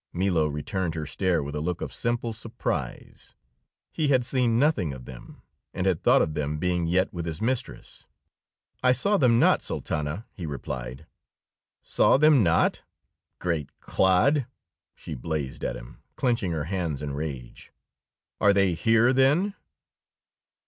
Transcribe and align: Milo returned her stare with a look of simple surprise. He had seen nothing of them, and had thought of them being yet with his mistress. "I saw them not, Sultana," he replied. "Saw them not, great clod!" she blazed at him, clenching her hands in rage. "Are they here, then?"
Milo 0.11 0.47
returned 0.47 0.95
her 0.95 1.05
stare 1.05 1.43
with 1.43 1.53
a 1.53 1.61
look 1.61 1.79
of 1.79 1.93
simple 1.93 2.33
surprise. 2.33 3.35
He 3.91 4.07
had 4.07 4.25
seen 4.25 4.57
nothing 4.57 4.93
of 4.95 5.05
them, 5.05 5.43
and 5.75 5.85
had 5.85 6.01
thought 6.01 6.23
of 6.23 6.33
them 6.33 6.57
being 6.57 6.87
yet 6.87 7.13
with 7.13 7.27
his 7.27 7.39
mistress. 7.39 8.07
"I 8.81 8.93
saw 8.93 9.17
them 9.17 9.37
not, 9.37 9.61
Sultana," 9.61 10.25
he 10.33 10.47
replied. 10.47 11.05
"Saw 11.83 12.17
them 12.17 12.41
not, 12.41 12.81
great 13.37 13.69
clod!" 13.79 14.47
she 14.95 15.13
blazed 15.13 15.63
at 15.63 15.75
him, 15.75 16.01
clenching 16.15 16.51
her 16.51 16.63
hands 16.63 17.03
in 17.03 17.13
rage. 17.13 17.71
"Are 18.39 18.53
they 18.53 18.73
here, 18.73 19.13
then?" 19.13 19.53